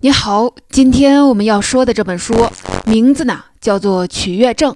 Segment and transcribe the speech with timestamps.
[0.00, 2.32] 你好，今天我们要说的这本书
[2.86, 4.72] 名字呢叫做《取悦症》，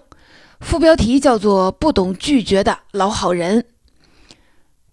[0.58, 3.60] 副标题叫做《不懂拒绝的老好人》。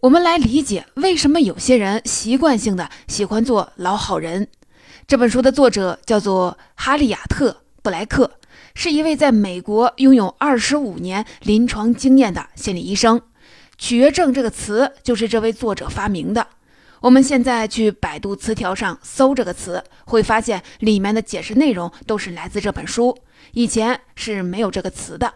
[0.01, 4.49] 我们来理解为什么有些人习惯性的喜欢做老好人。
[5.07, 7.49] 这本书的作者叫做哈利亚特·
[7.81, 8.29] 布莱克，
[8.75, 13.19] 是一位在美国拥有二十五年临床经验的心理医生。
[13.79, 16.45] 取悦症这个词就是这位作者发明的。
[17.01, 23.17] 我们现在去百度词条上搜这个词，会发现里面的解释内容都是来自这本书。
[23.53, 25.33] 以前是没有这个词的。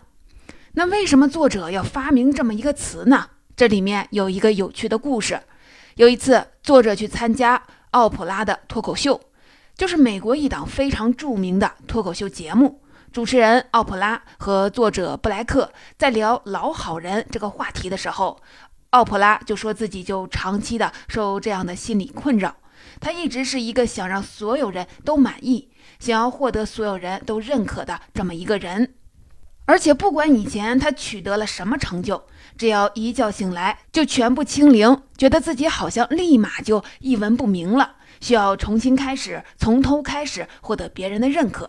[0.73, 3.27] 那为什么作者要发明这么一个词呢？
[3.55, 5.40] 这里面有一个有趣的故事。
[5.95, 9.21] 有一次，作者去参加奥普拉的脱口秀，
[9.77, 12.82] 就是美国一档非常著名的脱口秀节目。
[13.12, 18.41] 主持人奥普拉和作者布莱克在聊“老好人”这个话题的时候。
[18.93, 22.55] 奥普拉就说自己就长期的受这样的心理困扰，
[22.99, 28.93] 他一直是一个想让所有人都满意，想要获得所有人都认可的这么一个人，
[29.65, 32.23] 而且不管以前他取得了什么成就，
[32.55, 41.68] 只要一觉醒来就全部清零，觉得自己好像立马就一文不名了，需要重新开始，从头开始获得别人的认可。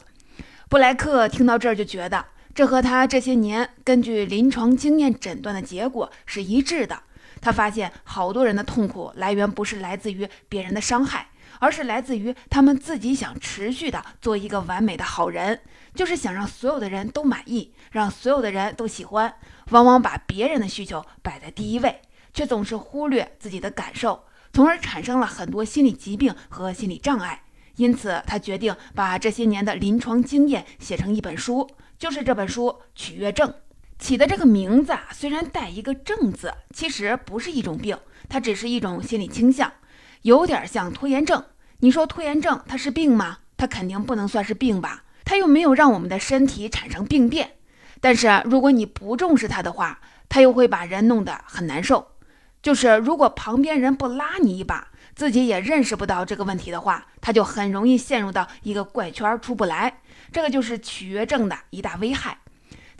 [0.69, 7.01] 布莱克听到这儿就觉得，这和他这些年根据临床经验诊断的结果是一致的。
[7.45, 11.29] 他发现，好多人的痛苦来源不是来自于别人的伤害，
[11.61, 15.61] 而是来自于他们自己想持续的做一个完美的好人，
[15.95, 19.35] 就是想让所有的人都满意，让所有的人都喜欢。
[19.73, 22.01] 往往把别人的需求摆在第一位，
[22.33, 27.43] 却总是忽略自己的感受，从而产生了很多心理疾病和心理障碍。
[27.77, 33.51] 因此，他决定把这些年的临床经验写成一本书，就是这本书《取悦症》。
[33.99, 37.97] 起的这个名字啊，虽然带一个“症”字，其实不是一种病，
[38.29, 39.73] 它只是一种心理倾向，
[40.23, 41.43] 有点像拖延症。
[41.79, 43.39] 你说拖延症它是病吗？
[43.57, 45.05] 它肯定不能算是病吧？
[45.25, 47.53] 它又没有让我们的身体产生病变。
[48.01, 52.09] 但是如果你不重视它的话，它又会把人弄得很难受。
[52.61, 60.01] 就是如果旁边人不拉你一把，自己也认识不到这个问题的话，他就很容易陷入到一个怪圈出不来。
[60.33, 62.39] 这个就是取悦症的一大危害。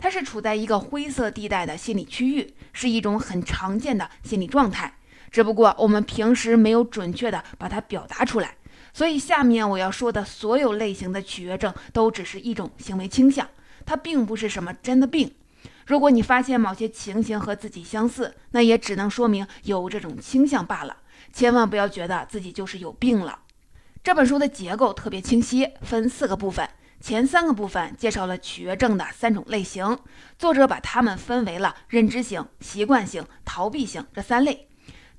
[0.05, 4.93] 它是处在一个灰色地带的心理区域，是一种很常见的心理状态，
[5.31, 8.53] 只不过我们平时没有准确的把它表达出来。
[8.93, 13.49] 所以下面我要说的所有类型的取悦症都只是一种行为倾向，
[13.83, 15.33] 它并不是什么真的病。
[15.87, 20.97] 如果你发现某些情形和自己相似，那也只能说明有这种倾向罢了。
[21.33, 23.39] 千万不要觉得自己就是有病了。
[24.03, 26.69] 这本书的结构特别清晰，分四个部分。
[27.05, 29.99] 前三个部分介绍了取悦症的三种类型，
[30.39, 34.67] 作者把它们分为了认知型、习惯性、逃避型这三类。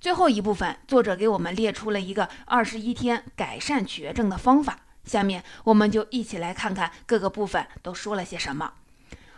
[0.00, 4.80] 最后一部分，作者给我们列出了一个二十一天改善取悦症的方法。
[5.04, 8.72] 下面我们就一起来看看各个部分都说了些什么。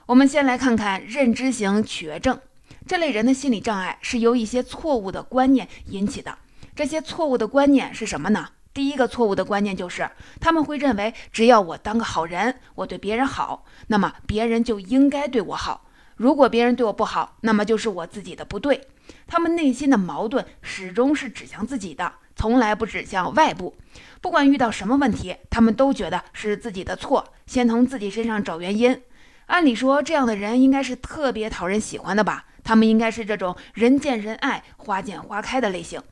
[0.07, 2.41] 我们先来看看认知型取悦症，
[2.87, 6.39] 这类人的心理障碍是由一些错误的观念引起的。
[6.75, 8.49] 这些错误的观念是什么呢？
[8.73, 10.09] 第一个错误的观念就是，
[10.41, 15.87] 他们会认为只要我当个好人，我对别人好，那么别人就应该对我好。
[16.17, 18.89] 如果别人对我不好，那么就是我自己的不对。
[19.27, 23.77] 他们内心的矛盾始终是指向自己的，从来不指向外部。
[24.21, 29.01] 不管遇到什么问题，他们都觉得是自己的错，先从自己身上找原因。
[29.47, 32.45] 按理说，这样的人应该是特别讨人喜欢的吧？
[32.63, 36.03] 他们应该是这种人见人爱、花见花开的类型。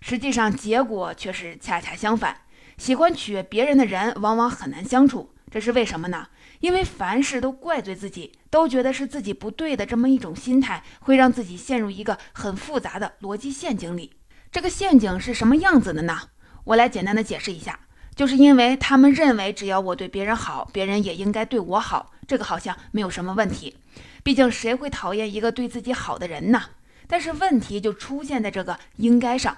[0.00, 2.38] 实际上，结果却是恰恰相反。
[2.78, 5.34] 喜欢取悦别人的人，往往很难相处。
[5.50, 6.28] 这是为什么呢？
[6.60, 14.12] 因为凡事都怪罪自己，都觉得是自己不对的这么一种心态，会让自己陷入一个很复杂的逻辑陷阱里。
[14.50, 16.20] 这个陷阱是什么样子的呢？
[16.64, 17.80] 我来简单的解释一下，
[18.14, 22.12] 就是因为他们认为，只要我对别人好，别人也应该对我好。
[22.26, 23.76] 这个好像没有什么问题，
[24.22, 26.62] 毕竟谁会讨厌一个对自己好的人呢？
[27.08, 29.56] 但是问题就出现在这个“应该”上。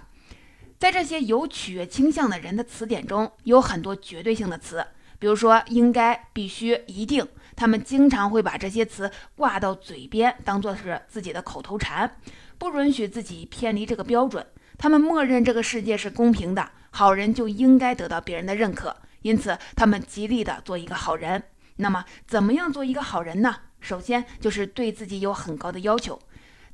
[0.82, 4.84] 在这些有取悦倾向的人的词典中，有很多绝对性的词，
[5.20, 7.25] 比如说应该、必须、一定，
[7.55, 12.17] 他们经常会把这些词挂到嘴边，当做是自己的口头禅，
[12.58, 14.44] 不允许自己偏离这个标准。
[14.76, 21.40] 他们默认这个世界是公平的，好人就应该得到别人的认可，因此他们极力的做一个好人。
[21.76, 23.55] 那么，怎么样做一个好人呢？
[23.78, 26.19] 首先就是对自己有很高的要求，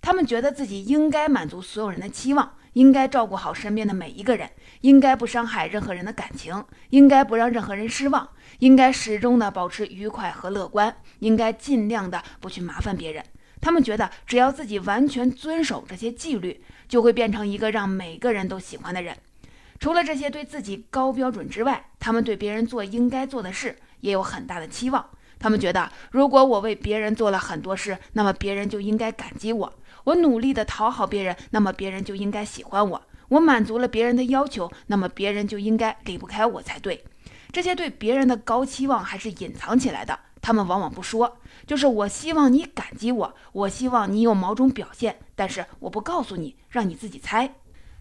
[0.00, 2.54] 他们觉得自己应该满足所有人的期望。
[2.78, 4.48] 应该照顾好身边的每一个人，
[4.82, 8.28] 应该不伤害任何人的感情，应该不让任何人失望，
[8.60, 13.24] 应该始终的保持愉快和乐观，应该尽量的不去麻烦别人。
[13.60, 19.16] 他们觉得，只要自己完全遵守这些纪律，就会变成一个让每个人都喜欢的人。
[19.80, 25.04] 除了这些对自己高标准之外，他们对别人做应该做的事也有很大的期望。
[25.38, 29.70] 他们觉得，如果我为别人做了很多事，那么别人就应该感激我；
[30.04, 37.04] 我努力的讨好别人，那么别人就应该喜欢我；我满足了别人的要求，那么别人就应该离不开我才对。
[37.52, 47.54] 这些对别人的高期望还是隐藏起来的，他们往往不说，就是我希望你感激我，我希望你有某种表现，但是我不告诉你，让你自己猜。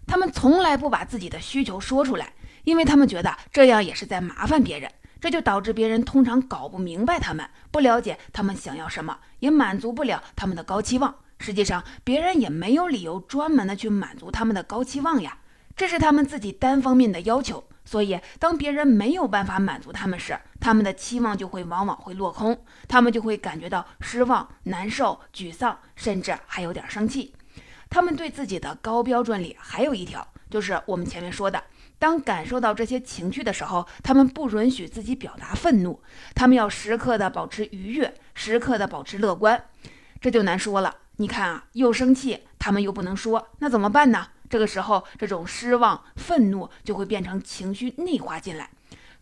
[0.06, 4.90] 他们从来不把自己的需求说出来，因为他们觉得这样也是在麻烦别人。
[5.20, 11.14] 这就导致别人通常搞不明白他们，不了解他们想要什么，也满足不了他们的高期望。
[11.38, 15.38] 实际上，别人也没有理由专门的去满足他们的高期望呀，
[15.76, 17.64] 这是他们自己单方面的要求。
[17.84, 27.34] 所以，当别人没有办法满足他们时，他们的期望就会往往会落空，他们就会感觉到失望、难受、沮丧，甚至还有点生气。
[27.88, 31.62] 他们对自己的高标准里还有一条，就是我们前面说的。
[31.98, 36.00] 当感受到这些情绪的时候，他们不允许自己表达愤怒，
[36.34, 39.64] 他们要时刻的保持愉悦，时刻的保持乐观，
[40.20, 40.94] 这就难说了。
[41.16, 44.28] 你看啊，又生气，他们又不能说，那怎么办呢？
[44.48, 48.70] 这个时候，这种失望、愤怒就会变成情绪内化进来，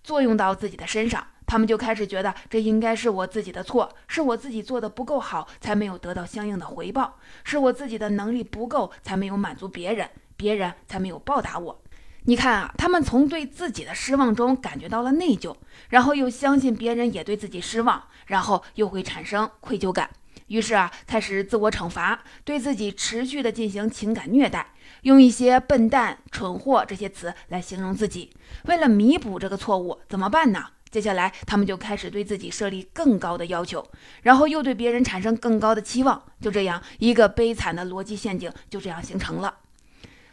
[0.04, 11.82] 作用到自己的身上，他们就开始觉得这应该是我自己的错，是我自己做的不够好，才没有得到相应的回报，是我自己的能力不够，才没有满足别人，别人才没有报答我。
[12.28, 15.54] 你看啊，他们从对自己的失望中感觉到了内疚，
[15.90, 20.10] 然后又相信别人也对自己失望，然后又会产生愧疚感，
[20.48, 28.32] 于是啊，开始自我惩罚，对自己持续的进行情感虐待，用一些笨蛋、蠢货这些词来形容自己。
[28.64, 30.64] 为了弥补这个错误，怎么办呢？
[30.90, 33.86] 接下来他们就开始对自己设立更高的要求，
[34.22, 39.58] 然后又对别人产生更高的期望，就这样一个悲惨的逻辑陷阱就这样形成了。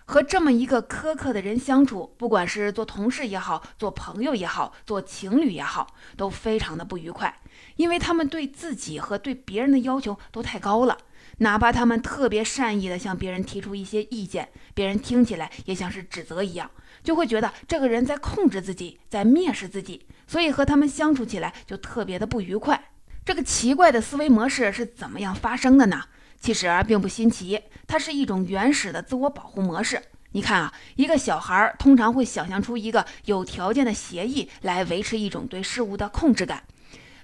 [0.05, 7.41] 和这么一个苛刻的人相处，不管是做同事也好，做朋友也好，做情侣也好，都非常的不愉快，
[7.77, 10.97] 因为他们对自己和对别人的要求都太高了。
[11.38, 16.69] 哪怕他们特别善意的向别人提出一些意见，别人听起来也像是指责一样，
[17.03, 22.91] 就会觉得这个人在控制自己，在蔑视自己，所以和他们相处起来就特别的不愉快。
[23.25, 26.03] 这个奇怪的思维模式是怎么样发生的呢？
[26.44, 27.57] 其实并不新奇，
[27.88, 30.01] 它是一种原始的自我保护模式。
[30.34, 36.62] 你看啊，一个小孩通常会想象出一个有条件的协议来维持一种对事物的控制感。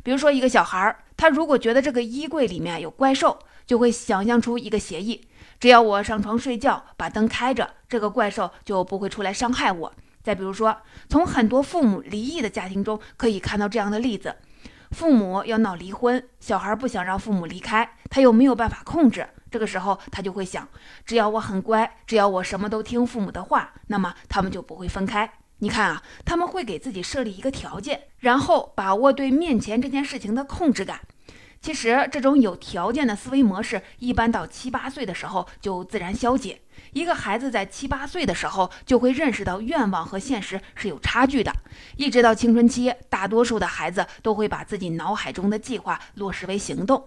[0.04, 3.38] 比如说，一个小孩他如果觉得这个衣柜里面有怪兽，
[3.68, 5.27] 就会想象出一个协议：
[5.60, 9.94] 只要我上床睡觉，把灯开着，这个怪兽就不会出来伤害我。
[10.24, 10.77] 再比如说，
[11.10, 14.33] 从很多父母离异的家庭中可以看到这样的例子。
[14.91, 19.27] 父母要闹离婚，小孩不想让父母离开，他又没有办法控制。
[19.51, 20.68] 这个时候，他就会想：
[21.06, 25.31] 只要我很乖，只要我什么都听父母的话，那么他们就不会分开。
[25.59, 31.01] 你看啊，他们会给自己设立一个条件，然后把握对面前这件事情的控制感。
[31.61, 36.61] 其实，这种有条件的思维模式，一般到七八岁的时候就自然消解。
[36.94, 41.51] 一个孩子在七八岁的时候，就会认识到愿望和现实是有差距的。
[41.97, 47.03] 一直到青春期，大多数的孩子都会把自己脑海中的计划落实为行动，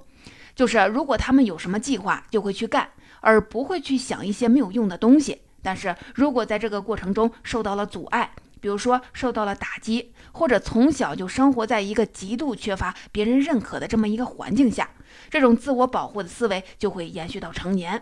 [0.54, 2.90] 就是如果他们有什么计划，就会去干，
[3.20, 5.40] 而不会去想一些没有用的东西。
[5.62, 8.30] 但是如果在这个过程中受到了阻碍，
[8.62, 14.88] 比如说受到了打击，或者从小就生活在一个极度缺乏别人认可的这么一个环境下，
[15.28, 18.00] 这种自我保护的思维就会延续到成年。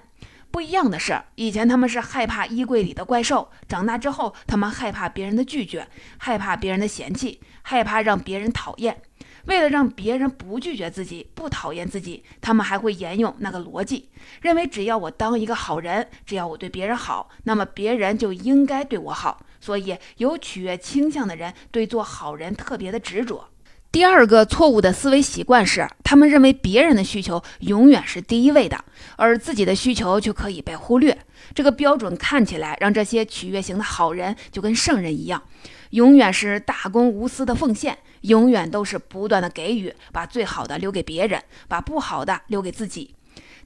[0.50, 5.88] 不一样的是，以前他们是害怕衣柜里的怪兽，长大之后他们害怕别人的拒绝，
[6.19, 9.00] 害怕别人的嫌弃，害怕让别人讨厌。
[9.47, 14.09] 为了让别人不拒绝自己、不讨厌自己，他们还会沿用那个逻辑，
[14.42, 19.40] 认为只要我当一个好人，只要我对别人好，那么别人就应该对我好。
[19.61, 23.49] 所以，有取悦倾向的人对做好人特别的执着。
[23.92, 28.85] 第二个错误的思维习惯是，他们认为别人的需求永远是第一位的，
[29.16, 31.18] 而自己的需求就可以被忽略。
[31.54, 35.42] 这个标准看起来让这些取悦型的好人就跟圣人一样，
[35.90, 37.99] 永远是大公无私的奉献。
[38.23, 43.15] 永远都是不断的给予，把最好的留给别人，把不好的留给自己。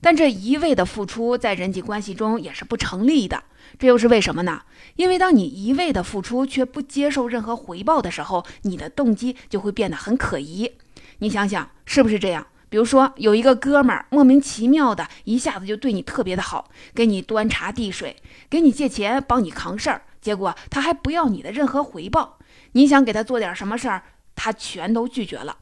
[0.01, 3.45] 但这一味的付出在人际关系中也是不成立的。
[3.79, 4.63] 这又是为什么呢？
[4.97, 10.71] 因为当你一味的付出却不接受任何回报的时候，你的动机就会变得很可疑。
[11.19, 12.47] 你想想是不是这样？
[12.69, 18.17] 比如说有一个哥们儿莫名其妙的一下子就对你特别的好，给你端茶递水，
[18.51, 22.39] 给你借钱，帮你扛事儿，结果他还不要你的任何回报。
[22.73, 24.03] 你想给他做点什么事儿？
[24.45, 25.57] 他全都拒绝了，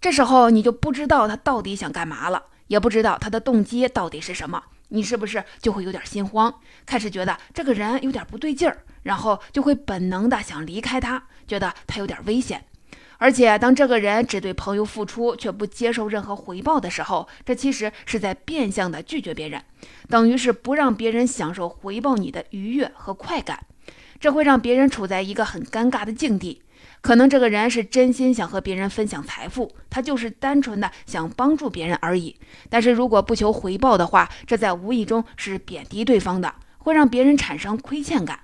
[0.00, 4.62] 这时候你就不知道他到底想干嘛了，也不知道他的动机到底是什么。
[4.90, 6.54] 你是不是就会有点心慌，
[6.86, 12.64] 开始觉得这个人有点不对劲儿，然后就会本能的想离开他，觉得他有点危险。
[13.16, 19.60] 而且，当这个人只对朋友付出，却不接受任何回报的时候，这其实是在变相的拒绝别人，
[20.08, 23.66] 等于是不让别人享受回报你的愉悦和快感。
[24.20, 26.62] 这会让别人处在一个很尴尬的境地。
[27.00, 32.36] 可能这个人是真心想和别人分享财富，他就是单纯的想帮助别人而已。
[32.68, 38.40] 但是如果不求回报的话，这在无意中是贬低对方的，会让别人产生亏欠感。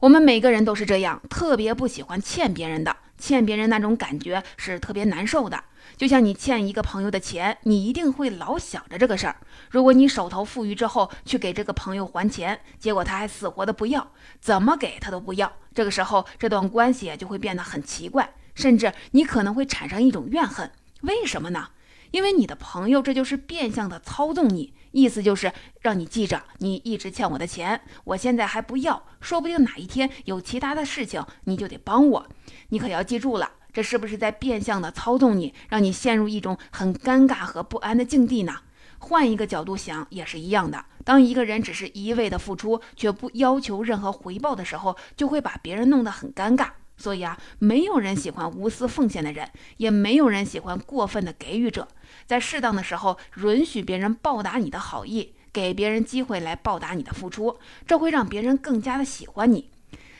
[0.00, 2.96] 我们每个人都是这样，特别不喜欢欠别人的。
[3.20, 5.62] 欠别人那种感觉是特别难受的，
[5.96, 9.36] 就像你欠一个朋友的钱，你一定会老想着这个事儿。
[9.70, 14.10] 如果你手头富裕之后去给这个朋友还钱，结果他还死活的不要，
[14.40, 20.72] 怎么给他都不要，这个时候这段关系就会变得很奇怪，甚至你可能会产生一种怨恨。
[21.02, 21.68] 为什么呢？
[22.10, 24.72] 因为你的朋友这就是变相的操纵你。
[24.92, 32.26] 意思就是让你记着，你一直欠我的钱，我现在还不要，说不定哪一天有其他的事情，你就得帮我。
[32.70, 38.54] 你可要记住了，这是不是在变相的操纵你，让你陷入一种很尴尬和不安的境地呢？
[38.98, 40.84] 换一个角度想，也是一样的。
[41.04, 46.68] 当一个人只是一味的付出，却不要求任何回报的时候，就会把别人弄得很尴尬。
[46.98, 51.88] 所以啊，没有人喜欢无私奉献的人，也没有人喜欢过分的给予者。
[52.30, 57.58] 在适当的时候，允许别人报答你的好意，给别人机会来报答你的付出，
[57.88, 59.68] 这会让别人更加的喜欢你。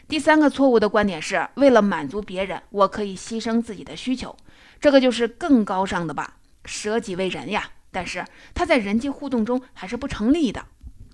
[0.08, 4.36] 第三个错误的观点是，为了满足别人，我可以牺牲自己的需求，
[4.80, 7.70] 这个就是更高尚的吧，舍己为人呀。
[7.92, 8.24] 但是
[8.54, 10.66] 他在人际互动中还是不成立的。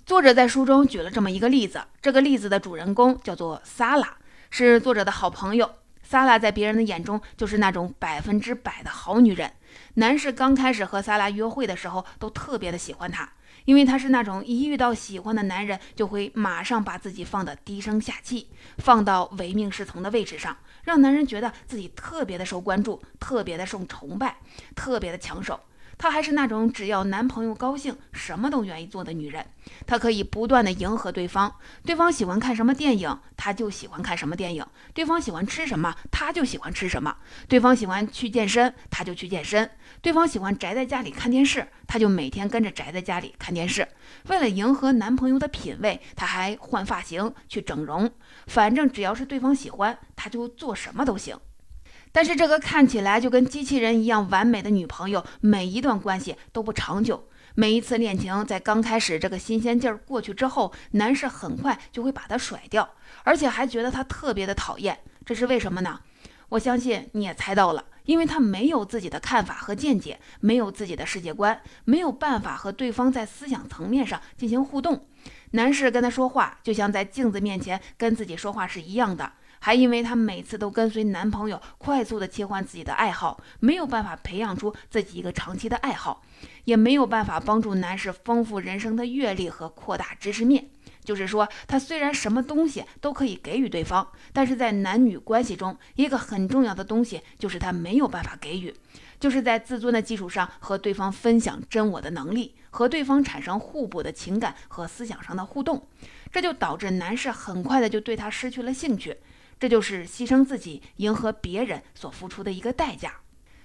[0.07, 4.17] 作者在书中举了这么一个例子，这个例子的主人公叫做萨拉。
[4.49, 5.71] 是作者的好朋友
[6.03, 9.53] 萨拉，在别人的眼中就是那种百分之百的好女人。
[9.95, 13.29] 男士刚开始和萨拉约会的时候，都特别的喜欢她，
[13.65, 24.37] 因为她是那种一遇到喜欢的男人，就会马上把自己放得低声下气，放到唯命是从的位置上，让男人觉得自己特别的受关注，特别的受崇拜，
[24.75, 25.61] 特别的抢手。
[25.99, 29.45] 她还是那种只要男朋友高兴，什么都愿意做的女人。
[29.87, 34.63] 她可以不断的迎合对方，对方喜欢看什么电影，她就喜欢看什么电影；
[34.93, 37.17] 对方喜欢吃什么，她就喜欢吃什么；
[37.49, 39.67] 对方喜欢去健身，她就去健身；
[40.03, 43.89] 对方喜欢宅在家里看电视，她就每天跟着宅在家里看电视。
[44.29, 48.11] 为了迎合男朋友的品味，她还换发型、去整容，
[48.47, 51.37] 反正只要是对方喜欢，她就做什么都行。
[52.17, 57.29] 但是这个看起来就跟机器人一样完美的女朋友，每一段关系都不长久。
[57.55, 62.89] 每一次恋情在刚开始这个新鲜劲儿过去之后，男士很快就会把她甩掉，
[63.23, 64.99] 而且还觉得她特别的讨厌。
[65.27, 66.01] 这是为什么呢？
[66.49, 75.07] 我相信你也猜到了，因为他没有自己的看法和见解，没有自己的世界观，没有办法和对方在思想层面上进行互动。
[75.57, 79.33] 男士跟他说话，就像在镜子面前跟自己说话是一样的。
[79.59, 86.23] 还因为她每次都跟随男朋友快速的切换自己的爱好，没有办法培养出自己一个长期的爱好，
[86.65, 90.69] 也没有办法帮助男士丰富人生的阅历和扩大知识面。
[91.03, 98.75] 就是说，他虽然什么东西都可以给予对方，但是在男女关系中，一个很重要的东西就是他没有办法给予，
[99.19, 105.89] 就是在自尊的基础上和对方分享真我的能力，和对方产生互补的情感和思想上的互动，
[106.31, 109.17] 这就导致男士很快的就对他失去了兴趣。
[109.59, 113.15] 这就是牺牲自己迎合别人所付出的一个代价。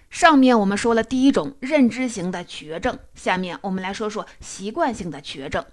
[0.10, 5.66] 上面我们说了第一种认知型的取悦症，下面我们来说说习惯性的取悦症。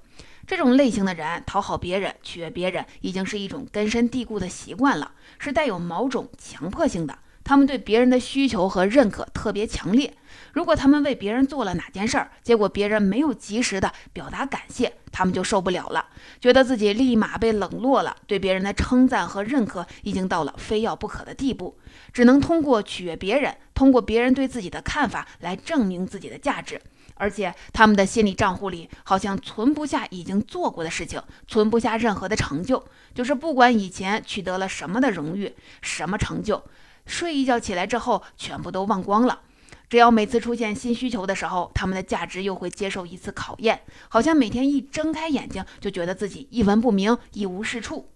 [0.44, 7.16] 这种类型的人讨好别人、取悦别人，已经是一种根深蒂固的习惯了，是带有某种强迫性的。
[7.48, 10.12] 他们对别人的需求和认可特别强烈。
[10.52, 16.04] 如果他们为别人做了哪件事儿，结果别人没有及时的表达感谢，他们就受不了了，
[16.42, 18.14] 觉得自己立马被冷落了。
[18.26, 21.78] 对别人的称赞和认可已经到了非要不可的地步，
[22.12, 26.78] 只能通过取悦别人，通过别人对自己的看法来证明自己的价值。
[27.14, 36.62] 而且他们的心理账户里好像存不下已经做过的事情，存不下任何的成就，就是不管以前取得了什么的荣誉、什么成就。
[37.08, 39.40] 睡一觉起来之后，全部都忘光了。
[39.88, 48.10] 只要每次出现新需求的时候，他们的价值又会接受一次考验，好像每天一睁开眼睛就觉得自己一文不名、一无是处。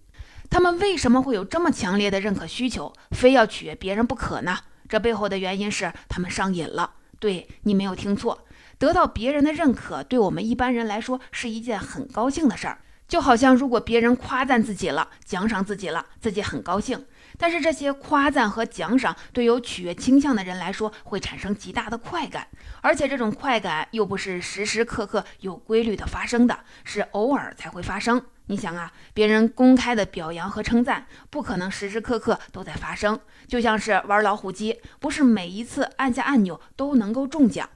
[0.50, 4.58] 他们为什么会有这么强烈的认可需求，非要取悦别人不可呢？
[4.87, 6.92] 这背后的原因是他们上瘾了。
[7.18, 8.44] 对你没有听错，
[8.76, 12.82] 得到别人的认可，对我们一般人来说是一件很高兴的事儿。
[13.09, 17.04] 就好像如果别人夸赞自己了，奖赏自己了，自己很高兴。
[17.38, 22.47] 但是这些夸赞和奖赏对有取悦倾向的人来说会产生极大的快感，
[22.82, 28.23] 而且这种快感又不是时时刻刻有规律的发生的，是偶尔才会发生。
[28.47, 37.68] 你想啊，别人公开的表扬和称赞不可能时时刻刻都在发生，就像是玩老虎机，不是每一次按下按钮都能够中奖，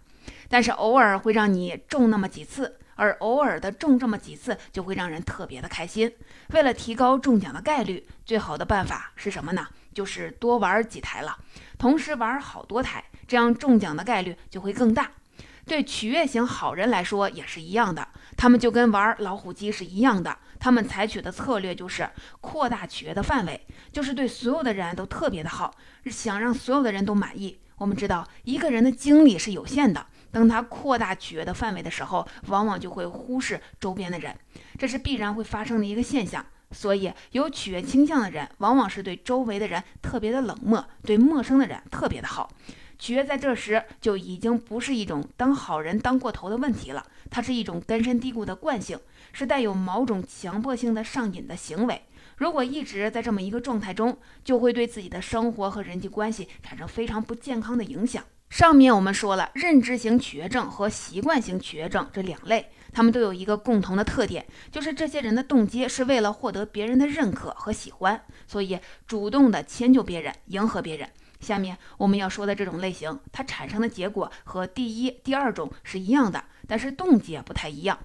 [0.49, 2.79] 但是偶尔会让你中那么几次。
[2.97, 6.13] 而偶尔的中这么几次，就会让人特别的开心。
[6.51, 9.69] 为了提高中奖的概率，最好的办法是什么呢？
[9.95, 11.39] 就是多玩几台了，
[11.79, 15.11] 同时玩好多台，这样中奖的概率就会更大。
[15.65, 22.09] 对取悦型好人来说也是一样的，他们就跟玩老虎机是一样的，他们采取的策略就是
[22.41, 25.75] 扩大取悦的范围，就是对所有的人都特别的好，
[26.07, 27.59] 想让所有的人都满意。
[27.79, 30.07] 我们知道，一个人的精力是有限的。
[30.37, 34.37] 当他扩大取悦的范围的时候，往往就会忽视周边的人，
[34.79, 36.45] 这是必然会发生的一个现象。
[36.73, 42.51] 所以，有取悦倾向的人，往往是对周围的人特别的冷漠，对陌生的人特别的好。
[42.99, 49.01] 取悦在这时就已经不是一种当好人当过头的问题了，它是一种根深蒂固的惯性，
[49.33, 52.03] 是带有某种强迫性的上瘾的行为。
[52.37, 58.23] 如果一直在这么一个状态中，就会对自己的生活和人际关系产生非常不健康的影响。
[58.49, 71.09] 上面我们说了，认知型取悦症和习惯型取悦症这两类，他们都有一个共同的特点，就是这些人的动机是为了获得别人的认可和喜欢，所以主动的迁就别人，迎合别人。
[71.41, 77.99] 下面我们要说的这种类型，它产生的结果和第一、第二种是一样的，但是动机不太一样。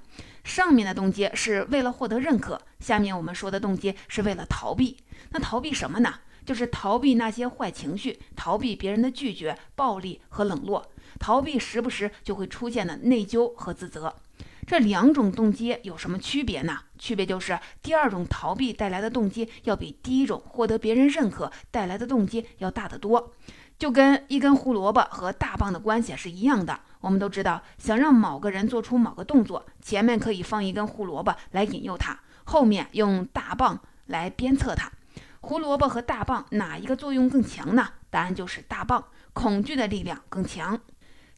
[0.44, 4.98] 上面的动机是为了获得认可，下面我们说的动机是为了逃避。
[5.30, 6.16] 那逃避什么呢？
[6.46, 10.86] 就是逃避那些坏情绪，逃避别人的拒绝、暴力和冷落，
[11.20, 14.16] 逃避时不时就会出现的内疚和自责。
[14.68, 16.78] 这两种动机有什么区别呢？
[16.98, 23.34] 区别就是第二种逃避带来的动机要比第一种获得别人认可带来的动机要大得多。
[23.80, 26.80] 就跟一根胡萝卜和大棒的关系是一样的。
[27.00, 34.92] 我们都知道，想让某个人做出某个动作，前面可以放一根胡萝卜来引诱他，后面用大棒来鞭策他。
[35.44, 37.90] 胡萝卜和大棒哪一个作用更强呢？
[38.12, 40.80] 答案就是大棒，恐惧的力量更强。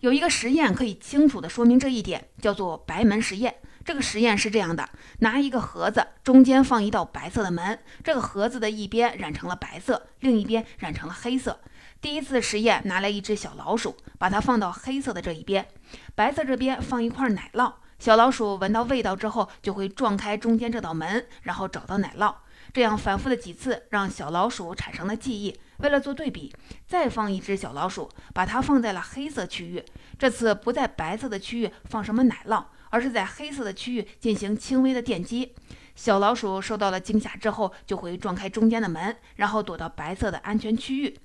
[0.02, 3.56] 有一个实验可以清楚地说明这一点，叫做白门实验。
[3.86, 4.90] 这个实验是这样的：
[5.20, 11.62] 拿一个盒子，中间放一道白色的门，这个盒子的一边染成了白色，另一边染成了黑色。
[12.02, 15.66] 第一次实验拿来一只小老鼠，把它放到黑色的这一边，
[16.14, 17.72] 白色这边放一块奶酪。
[18.00, 22.36] 小老鼠闻到味道之后，就会撞开中间这道门，然后找到奶酪。
[22.74, 25.56] 这样反复的几次，让小老鼠产生了记忆。
[25.78, 26.52] 为了做对比，
[26.88, 29.86] 再放一只小老鼠，把它放在了黑色区域。
[30.18, 35.54] 这次不在白色的区域放什么奶酪，而是在黑色的区域进行轻微的电击。
[35.94, 41.16] 小老鼠受到了惊吓之后，就会撞开中间的门，然后躲到白色的安全区域。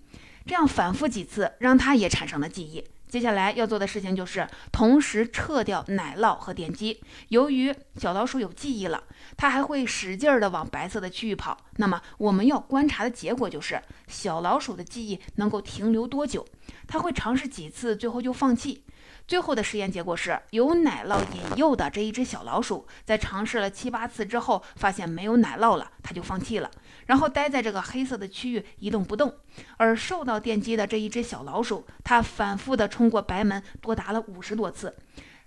[0.44, 2.84] 这样反复几次，让它也产生了记忆。
[3.08, 7.00] 接下来要做的事情就是同时撤掉奶酪和点击。
[7.28, 9.02] 由于小老鼠有记忆了，
[9.36, 11.56] 它还会使劲儿的往白色的区域跑。
[11.76, 16.46] 那么我们要观察的结果就是小老鼠的记忆能够停留多久？
[16.86, 18.84] 它会尝试几次，最后就放弃。
[19.28, 26.70] 最后的实验结果是，有奶酪引诱的这一只小老鼠，在尝试了七八次之后，发现没有奶酪了，它就放弃了，
[27.04, 29.34] 然后待在这个黑色的区域一动不动。
[29.76, 34.96] 而受到电击的这一只小老鼠，它反复的冲过白门，多达了五十多次，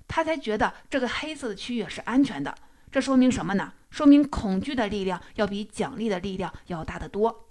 [0.07, 2.53] 它才觉得这个黑色的区域是安全的。
[2.91, 3.73] 这说明什么呢？
[3.89, 7.47] 说明恐惧的力量要比奖励的力量要大得多。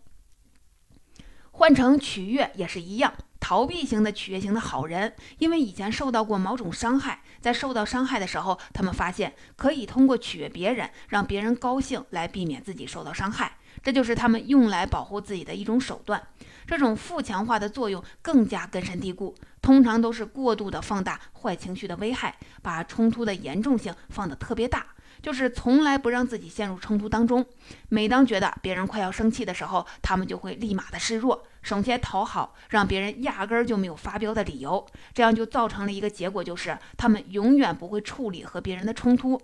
[1.50, 3.12] 换成取悦也是一样。
[3.40, 16.22] 逃避型的取悦型的好人，因为以前受到过某种伤害，在受到伤害的时候，他们发现可以通过取悦别人，让别人高兴来避免自己受到伤害，这就是他们用来保护自己的一种手段。
[16.66, 24.86] 这种负强化的作用更加根深蒂固，通常都是过度的放大坏情绪的危害，把冲突的严重性放得特别大。
[25.22, 27.44] 就是从来不让自己陷入冲突当中。
[27.88, 34.86] 每当觉得别人快要生气的时候，他们就会立马的示弱，省些讨好，让别人压根儿就没有发飙的理由。
[35.12, 39.40] 这样就造成了一个结果，就是他们永远不会处理和别人的冲突。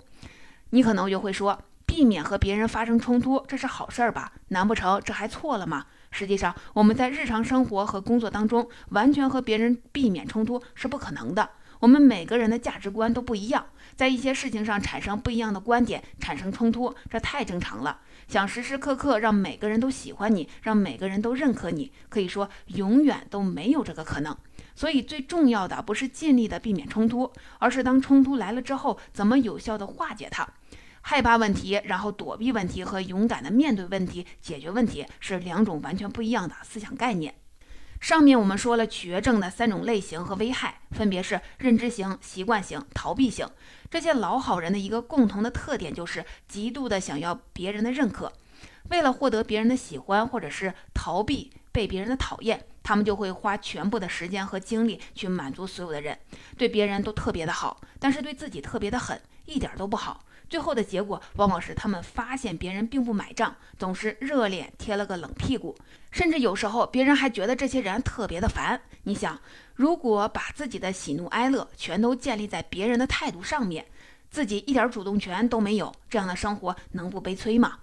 [0.71, 4.33] 你可能就会说，避免和别人发生冲突，这是好事儿吧？
[4.49, 5.87] 难不成这还错了吗？
[6.11, 11.51] 实际上，我们在日常生活和工作当中，完全和别人避免冲突是不可能的。
[11.81, 18.01] 我们每个人的价值观都不一样，在一些事情上产生不一样的观点，产生冲突，这太正常了。
[18.29, 24.37] 想时时刻刻让每个人都喜欢你，让每个人都认可你，可以说永远都没有这个可能。
[24.75, 30.47] 所以最重要的不是尽力的避免冲突，而是当冲突来了之后，怎么有效的化解它。
[31.01, 37.35] 害怕问题，然后躲避问题和勇敢的面对问题、解决问题是两种完全不一样的思想概念。
[38.01, 43.49] 上面我们说了取悦症的三种类型和危害，分别是认知型、习惯型、逃避型。
[43.91, 48.33] 这些老好人的一个共同的特点就是极度的想要别人的认可，
[48.91, 56.19] 为了获得别人的喜欢，或者是逃避被别人的讨厌，他们就会花全部的时间和精力去满足所有的人，
[56.57, 60.26] 对别人都特别的好，但是对自己特别的狠，一点都不好。
[60.49, 65.77] 最后的结果往往是他们发现别人并不买账，总是热脸贴了个冷屁股，
[66.11, 68.81] 甚至有时候别人还觉得这些人特别的烦。
[69.03, 69.41] 你想，
[69.75, 73.85] 如果把自己的喜怒哀乐全都建立在别人的态度上面，
[74.31, 77.79] 自己一点主动权都没有，这样的生活能不悲催吗？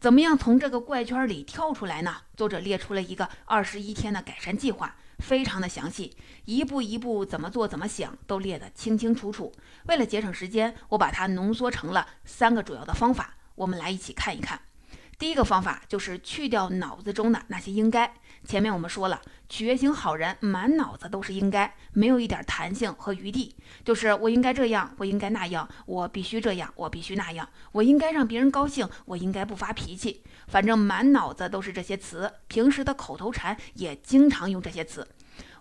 [0.00, 2.16] 怎么样从这个怪圈里跳出来呢？
[2.36, 4.96] 作者列出了一个二十一天的改善计划。
[5.20, 9.52] 非常的详细，一步一步怎么做怎么想都列得清清楚楚。
[9.86, 14.60] 为了节省时间，我把它浓缩成了三个主要的方法，我们来一起看一看。
[15.18, 18.14] 第一个方法就是去掉脑子中的那些应该。
[18.50, 32.28] 前面我们说了，取悦型好人满脑子都是应该，没有一点弹性和余地，就是我应该这样，我应该那样，我必须这样，我必须那样，我应该让别人高兴，我应该不发脾气，反正满脑子都是这些词。
[32.48, 35.06] 平时的口头禅也经常用这些词。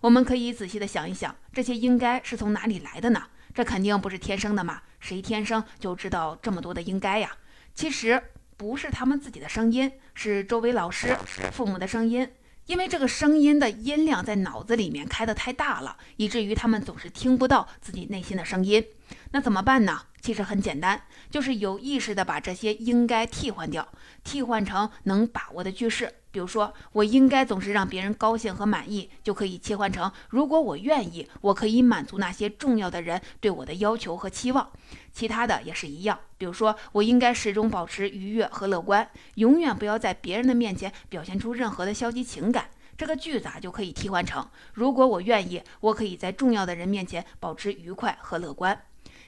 [0.01, 3.21] 我们可以仔细的想一想，这些应该是从哪里来的呢？
[3.53, 7.37] 这肯定不是天生的嘛，谁天生就知道这么多的应该呀？
[7.75, 8.23] 其实。
[8.57, 11.15] 不是他们自己的声音，是周围老师、
[11.53, 12.29] 父母的声音。
[12.69, 18.85] 因为这个声音的音量在脑子里面开得太大了，以至于他们总是听不到自己内心的声音。
[19.31, 20.03] 那怎么办呢？
[20.21, 21.01] 其实很简单，
[21.31, 23.91] 就是有意识的把这些应该替换掉，
[24.23, 26.13] 替换成能把握的句式。
[26.31, 34.69] 比如说，我应该总是让别人高兴和满意，就可以切换成如果我愿意，我可以满足那些重要的人对我的要求和期望。
[35.11, 42.69] 其他的也是一样，比如说，我应该始终保持愉悦和乐观，永远不要在别人的面前表现出任何的消极情感。
[42.95, 48.79] 这个句子啊就可以替换成：如果我愿意，我可以在重要的人面前保持愉快和乐观。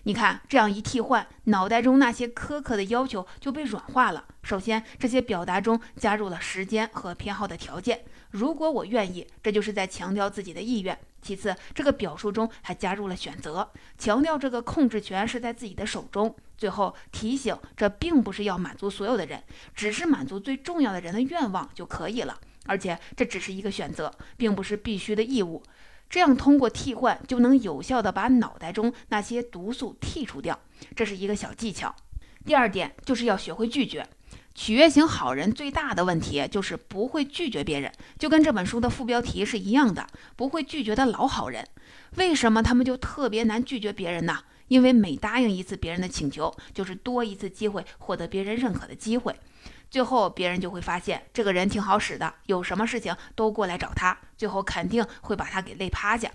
[0.04, 4.26] 你看，这样一替换，脑袋中那些苛刻的要求就被软化了。
[4.42, 8.04] 首先，这些表达中加入了时间和偏好的条件。
[8.32, 10.98] 如果我愿意，这就是在强调自己的意愿。
[11.22, 16.36] 其次，这个表述中还加入了选择，强调这个控制权是在自己的手中。
[16.58, 19.44] 最后提醒，这并不是要满足所有的人，
[19.76, 22.40] 只是满足最重要的人的愿望就可以了。
[22.66, 25.62] 而且，这只是一个选择，并不是必须的义务。
[26.12, 30.60] 这样通过替换就能有效的把脑袋中那些毒素剔除掉，
[30.93, 31.95] 这是一个小技巧。
[32.45, 34.06] 第二点就是要学会拒绝。
[34.54, 41.65] 取悦型好人最大的问题就是不会拒绝别人，就跟这本书的副标题是一样的，不会拒绝的老好人。
[42.17, 44.39] 为什么他们就特别难拒绝别人呢？
[44.72, 49.36] 因为每答应一次别人的请求，就是多一次机会获得别人认可的机会。
[49.90, 56.32] 最后，别人就会发现这个人挺好使的，有什么事情都过来找他，最后肯定会把他给累趴下。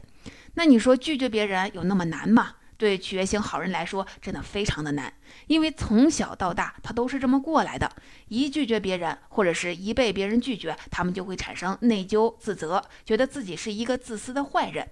[0.53, 2.57] 那你说拒绝别人有那么难吗？
[2.77, 5.11] 对取悦型好人来说，真的非常的难，
[5.47, 7.91] 因为从小到大他都是这么过来的。
[8.29, 14.87] 一拒绝别人，或者是一被别人拒绝，他们就会产生内疚、自责，觉得自己是一个自私的坏人。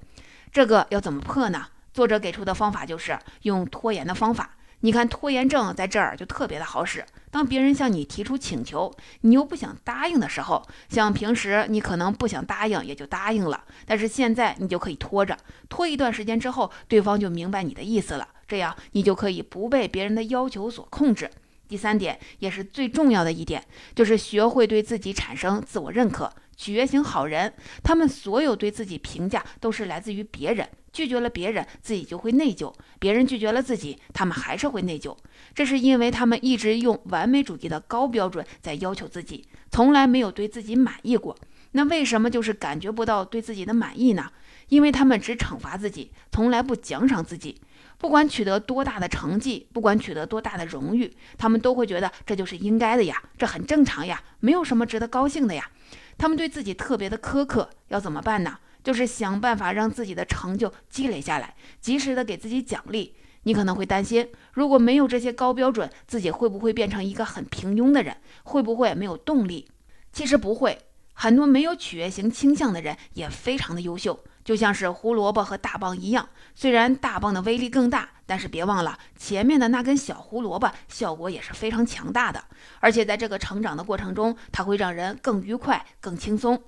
[0.50, 1.66] 这个要怎么破呢？
[1.94, 4.56] 作者给出的方法就是用拖延的方法。
[4.80, 7.06] 你看，拖延症在这儿就特别的好使。
[7.30, 21.30] 当别人向你提出请求，你又不想答应的时候，像平时你可能不想答应也就答应了，但是现在你就可以拖着，拖一段时间之后，对方就明白你的意思了，这样你就可以不被别人的要求所控制。
[21.66, 26.30] 第三点，也是最重要的一点，就是学会对自己产生自我认可。
[26.56, 30.68] 觉醒好人，他们所有对自己评价都是来自于别人。
[30.94, 35.14] 拒绝了别人，自己就会内疚；别人拒绝了自己，他们还是会内疚。
[35.52, 41.36] 这是因为他们一直用完美主义的高标准在要求自己，从来没有对自己满意过。
[41.72, 44.30] 那为什么就是感觉不到对自己的满意呢？
[44.68, 47.60] 因为他们只惩罚自己，从来不奖赏自己。
[47.98, 55.68] 不管取得多大的成绩，不管取得多大的荣誉，他们都会觉得这就是应该的呀，这很正常呀，没有什么值得高兴的呀。
[56.16, 58.58] 他们对自己特别的苛刻，要怎么办呢？
[58.84, 63.16] 就是想办法让自己的成就积累下来，及时的给自己奖励。
[63.46, 68.16] 你可能会担心，如果没有这些高标准，自己会不会变成一个很平庸的人？
[68.44, 69.68] 会不会没有动力？
[70.12, 70.78] 其实不会，
[71.12, 76.28] 很多没有取悦型倾向的人也非常的优秀，就像是胡萝卜和大棒一样。
[76.54, 82.44] 虽然大棒的威力更大，但是别忘了前面的那根小胡萝卜效果也是非常强大的。
[82.80, 86.62] 而且在这个成长的过程中，它会让人更愉快、更轻松。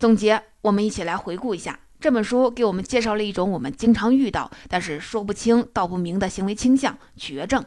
[0.00, 7.62] 总结，我们一起来回顾一下这本书，给我们介绍了一种我们经常遇到但是说不清道不明的行为倾向——取悦症。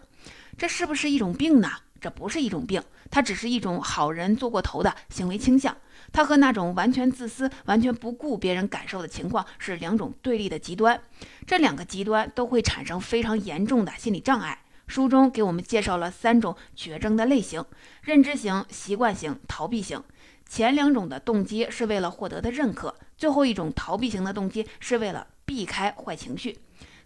[0.58, 1.69] 这是不是一种病呢？
[2.02, 5.78] 这不是一种病，它只是一种好人做过头的行为倾向。
[6.12, 11.00] 它和那种完全自私、完全不顾别人感受的情况是两种对立的极端。
[11.46, 14.58] 这两个极端都会产生非常严重的心理障碍。
[14.88, 17.63] 书中给我们介绍了三种绝症的类型：
[18.02, 20.04] 认知型、习惯型、逃避型。
[20.53, 26.59] 前两种的动机是为了获得的认可，最后一种逃避型的动机是为了避开坏情绪。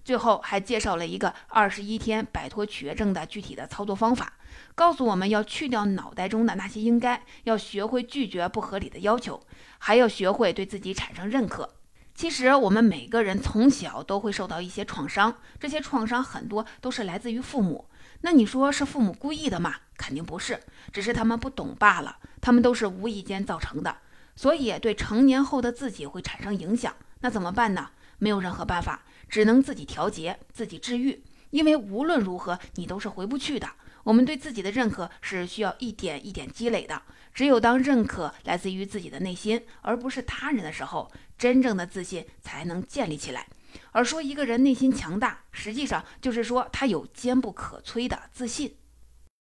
[0.03, 4.33] 最后还介绍了一个二十一天摆脱绝症的具体的操作方法，
[4.75, 9.41] 告诉我们要去掉脑袋中的那些应该，要学会拒绝不合理的要求，
[9.77, 11.75] 还要学会对自己产生认可。
[12.13, 17.85] 其实我们每个人从小都会受到一些创伤，这些创伤很多都是来自于父母。
[18.21, 19.75] 那你说是父母故意的吗？
[19.95, 20.59] 肯定不是，
[20.91, 22.17] 只是他们不懂罢了。
[22.47, 23.97] 他们都是无意间造成的，
[24.33, 26.95] 所以对成年后的自己会产生影响。
[27.19, 27.89] 那怎么办呢？
[28.19, 29.03] 没有任何办法。
[29.27, 33.67] 只能自己调节、自己治愈，因为无论如何你都是回不去的。
[34.05, 37.01] 我们对自己的认可是需要一点一点积累的。
[37.33, 43.45] 只有当认可来自于自己的内心，而不是他人的时候，真正的自信才能建立起来。
[43.91, 48.73] 而说一个人内心强大，实际上就是说他有坚不可摧的自信。